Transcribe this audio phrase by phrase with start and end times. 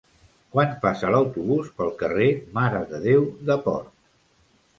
[0.53, 3.95] Quan passa l'autobús pel carrer Mare de Déu de Port?